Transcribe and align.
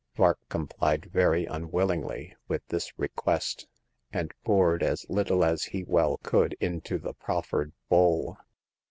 Vark 0.15 0.39
complied 0.49 1.05
very 1.13 1.45
unwillingly 1.45 2.35
with 2.47 2.65
this 2.69 2.91
request, 2.97 3.67
and 4.11 4.33
poured 4.43 4.81
as 4.81 5.07
little 5.09 5.43
as 5.45 5.65
he 5.65 5.83
well 5.83 6.17
could 6.23 6.57
into 6.59 6.97
the 6.97 7.13
proffered 7.13 7.71
bowl. 7.87 8.39